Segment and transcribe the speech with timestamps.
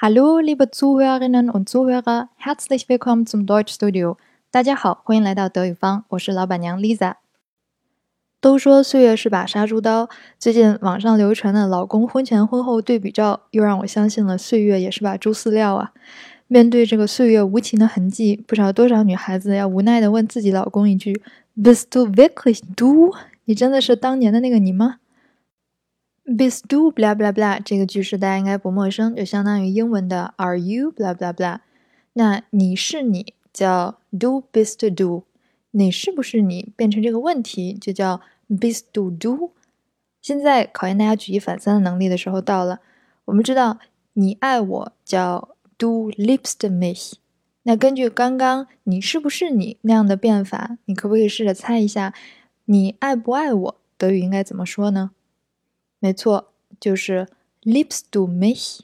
[0.00, 4.16] Hallo, liebe Zuhörerinnen und Zuhörer, herzlich willkommen zum Deutschstudio。
[4.52, 7.14] 大家好，欢迎来到德语方，我是老板娘 Lisa。
[8.40, 10.08] 都说岁月是把杀猪刀，
[10.38, 15.90] 最近网上流传的老公婚前婚后对比照，又让我相信了岁月也是把猪饲料啊。
[16.46, 21.20] 面对这个岁月无情的痕迹，不知道多少女孩子要无奈的问自己老公一句
[21.60, 23.12] ：“Bist du wirklich du？
[23.46, 24.98] 你真的是当年的那个你吗？”
[26.28, 31.60] Bist du blah blah blah 这个句式大家应该不陌生，就相当于英文的 Are you blah blah blah。
[32.12, 35.24] 那你是你叫 Do bist du，
[35.70, 39.52] 你是不是你变成这个问题就叫 Bist du du。
[40.20, 42.80] 现在考验大家举一反三的能力的时候到了。
[43.24, 43.78] 我们知道
[44.12, 47.14] 你爱我叫 Do liebst mich。
[47.62, 52.12] 那根据刚刚你是不是你那样的变法，你可不可以试着猜一下
[52.66, 53.76] 你爱不爱我？
[53.96, 55.12] 德语应该怎么说呢？
[56.00, 57.26] 没错，就是
[57.62, 58.80] liebst du mich。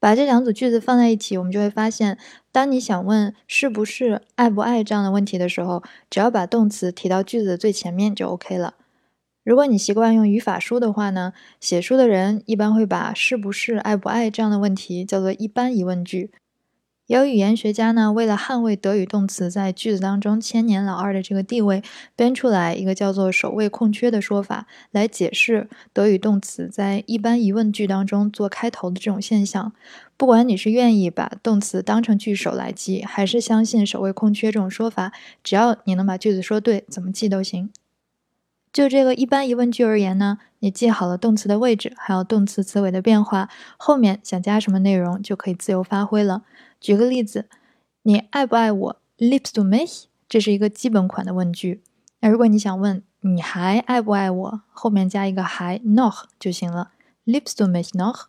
[0.00, 2.16] 把这两组句子放在一起，我们就会发现，
[2.52, 8.74] 当你想问是不是爱不爱这样的问题的时候，只要把动词提到句子的最前面就 OK 了。
[9.42, 16.30] 如果你习惯用语法书的话呢，写书的人一般会把是不是爱不爱这样的问题叫做一般疑问句。
[17.08, 21.82] 有语言学家呢，为了捍卫德语动词在句子当中千年老二的这个地位，
[22.14, 29.72] 编出来一个叫做“首位空缺”的说法，来解释德语动词在一般疑问句当中做开头的这种现象。
[30.18, 37.70] 不管你是愿意把动词当成句首来记，还是相信“首位空缺”这种说法，只要你能把句子说对，怎么记都行。
[38.70, 43.48] 就这个一般疑问句而言呢，你记好了动词的位置，还有动词词尾的变化，
[43.78, 46.42] 后面想加什么内容就可以自由发挥了。
[46.80, 47.48] 举个例子，
[48.02, 50.04] 你爱不爱我？Lipstum ich？
[50.28, 51.82] 这是一个基本款的问句。
[52.20, 56.92] 那如果你想问你还爱不爱我，后面加一个还 noch 就行了。
[57.24, 58.26] ，Lipstum ich noch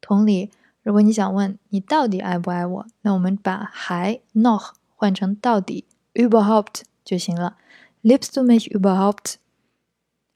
[0.00, 0.50] 同理，
[0.82, 7.56] 如果你想问你到底爱不爱我，那我们把还 noch 换成到底 überhaupt 就行了。
[8.02, 9.34] ，Lipstum ich überhaupt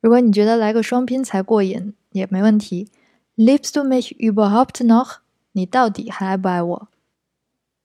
[0.00, 2.88] 如果你觉得来个双拼才过瘾，也没问题。
[3.36, 5.16] ，Lipstum ich überhaupt noch，
[5.52, 6.88] 你到底还爱不爱我？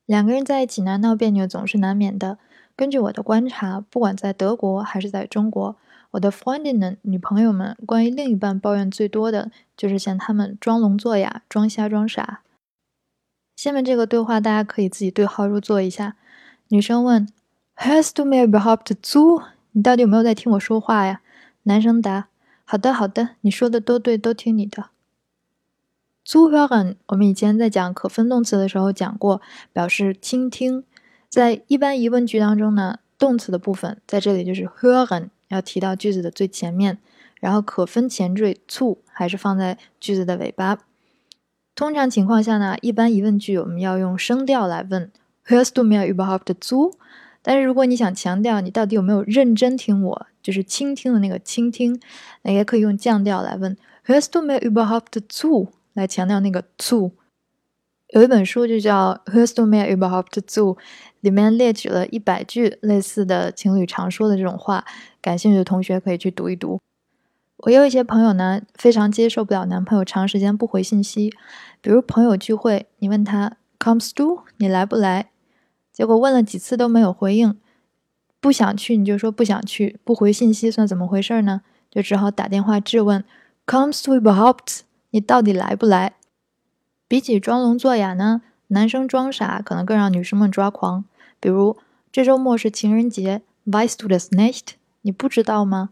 [0.10, 2.40] 两个人在一起呢，闹别扭总是难免的。
[2.76, 5.76] 根据我的观察，不管在德国还是在中国，
[6.10, 12.42] 我的 f r i e n d i n 女朋友们关于另一半抱怨最多的就是嫌他们装聋作哑、装瞎装傻。
[13.56, 16.16] 下面这个对话大家可以自己对号入座一下。
[16.70, 17.30] 女生问
[17.76, 19.44] ：“Hast du mir überhaupt zu？
[19.74, 21.22] 你到底有没有在听我说话呀？”
[21.64, 22.30] 男生答
[22.66, 24.90] ：“好的，好的，你说的都对，都听你的。”
[26.30, 29.42] zuhören，我们以前在讲可分动词的时候讲过，
[29.74, 30.84] 表示倾听。
[31.28, 37.00] 在一般疑问句当中呢，动词的部分在这里就是 hören，要提到句子的最前面，
[37.40, 40.78] 然后可分前缀 zu 还是放在句子的尾巴。
[41.74, 45.10] 通常情况下呢，一般疑问句我们要用声调来问
[45.48, 46.94] hörst du mir überhaupt zu？
[47.42, 52.00] 但是如果你想强调你到底有没有认真听我，就是倾听的那个倾听，
[52.44, 53.76] 那也可以用降调来问
[54.06, 55.70] hörst du mir überhaupt zu？
[56.00, 57.12] 来强调那个 to，
[58.12, 60.76] 有一本书就叫《Hörst du mir überhaupt zu》，
[61.20, 64.86] 里面列举了一百句类似的情侣常说的这种话，
[65.22, 66.80] 感兴趣的同学可以去读一读。
[67.58, 71.34] 我有一些朋友呢，非常接受不了男朋友长时间不回信息，
[71.82, 75.32] 比如朋友聚会，你问他 “Comes to”，你来不来？”
[75.92, 77.58] 结果问了几次都没有回应，
[78.40, 81.64] 不想去你就说不想去，不回信息算怎么回事呢？
[81.92, 83.26] 就只好打电话质问
[83.66, 86.14] “Comes to überhaupt？” 你到底来不来？
[87.08, 91.06] 比起装聋作哑呢，男生装傻可能更让女生们抓狂。
[91.40, 91.78] 比如
[92.12, 94.74] 这周末是情人节，Weißt du das nicht？
[95.02, 95.90] 你不知道吗？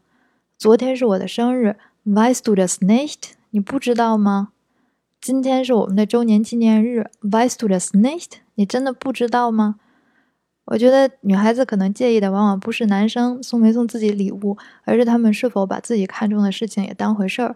[0.58, 3.32] 昨天是我的生日，Weißt du das nicht？
[3.52, 4.50] 你不知道吗？
[5.20, 8.40] 今天是我们的周年纪念日，Weißt du das nicht？
[8.56, 9.80] 你真的不知道吗？
[10.66, 17.56] 我觉得女孩子可能介意的往往不是男生送没送自己礼物，而是他们是否把自己看重的事情也当回事儿。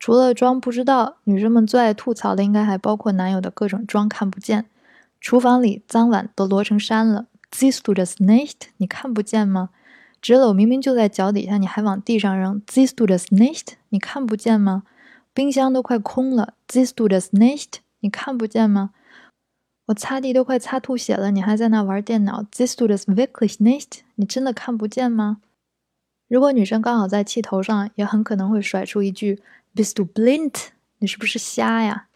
[0.00, 4.64] 除了装不知道，女生们最爱吐槽的应该还包括男友的各种装看不见。
[5.20, 8.54] 厨房里脏碗都摞成山了，This do just nicht？
[8.78, 9.68] 你看不见吗？
[10.22, 13.74] 纸篓明明就在脚底下，你还往地上扔，This do just nicht？
[13.90, 14.84] 你看不见吗？
[15.34, 17.80] 冰箱都快空了，This do just nicht？
[18.00, 18.90] 你看不见吗？
[19.86, 24.00] 我擦地都快擦吐血了，你还在那玩电脑，This do just wirklich nicht？
[24.14, 25.38] 你真的看不见吗？
[26.30, 29.42] 如果女生刚好在气头上，也很可能会甩出一句。
[29.74, 30.54] Bist du blind？
[30.98, 32.06] 你是不是瞎呀？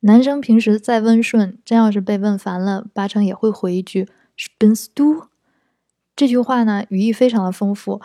[0.00, 4.08] 男生平时再温顺，真要是被问烦了，八成也会回一句
[4.58, 5.28] “Bist du？”
[6.16, 8.02] 这句话呢，语义非常的丰富。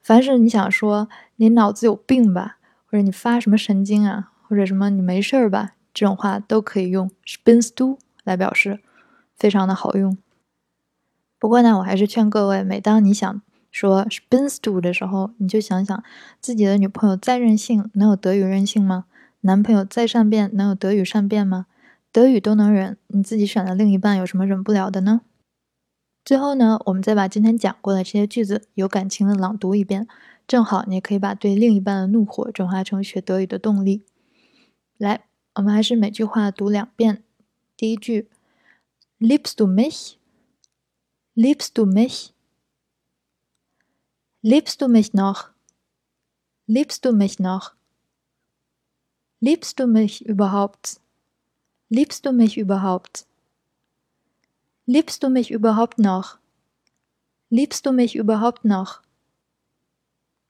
[0.00, 8.80] 凡是你想说你脑子有病吧，或者你发什么神经啊，或者什么你没事儿吧，这种话都可以用 spinnst du 来表示，
[9.36, 10.18] 非常的好用。
[11.38, 13.40] 不过呢，我还是劝各位，每当你想
[13.72, 16.04] 说 spinnst du 的时候，你就想想
[16.40, 19.06] 自己的女朋友再任性，能有德语任性吗？
[19.40, 21.66] 男朋友再善变，能有德语善变吗？
[22.12, 25.22] 德语都能忍，你自己选的另一半有什么忍不了的呢？
[26.24, 30.06] 最后呢，我们再把今天讲过的这些句子有感情的朗读一遍，
[30.46, 34.04] 正好你也可以把对另一半的怒火转化成学德语的动力。
[34.98, 37.24] 来，我们还是每句话读两遍。
[37.76, 38.28] 第一句
[39.18, 41.86] ：Liebst du mich？Liebst du
[44.42, 55.52] mich？Liebst du mich noch？Liebst du mich noch？Liebst du mich überhaupt？Liebst du mich überhaupt？Liebst du mich
[55.52, 56.38] überhaupt noch?
[57.50, 59.02] Liebst du mich überhaupt noch?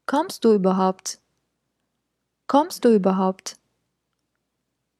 [0.07, 1.21] Kommst du überhaupt?
[2.47, 3.59] Kommst du überhaupt?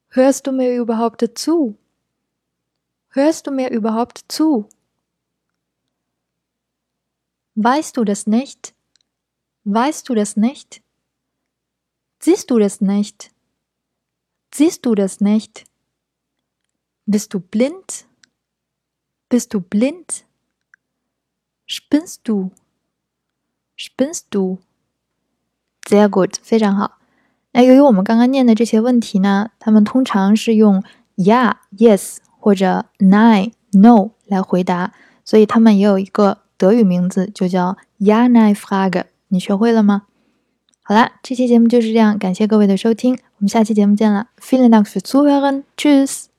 [0.09, 1.77] Hörst du mir überhaupt zu?
[3.09, 4.69] Hörst du mir überhaupt zu?
[7.55, 8.75] Weißt du das nicht?
[9.64, 10.82] Weißt du das nicht?
[12.20, 13.30] Siehst du das nicht?
[14.52, 15.64] Siehst du das nicht?
[17.06, 18.06] Bist du blind?
[19.28, 20.24] Bist du blind?
[21.66, 22.50] Spinnst du?
[23.76, 24.58] Spinnst du?
[25.86, 26.98] Sehr gut，非常好。
[27.52, 30.82] 那由于我们刚刚念的这些问题呢，它们通常是用
[31.16, 34.94] ja、yes 或者 nein、no 来回答，
[35.24, 39.04] 所以它们也有一个德语名字，就叫 ja nein Frage。
[39.33, 40.03] 你学会了吗？
[40.83, 44.27] 好啦，这期节目就是这样，感谢各位的收听，我们下期节目见了。
[44.39, 46.32] Feeling next to h e a v e n c h o o s e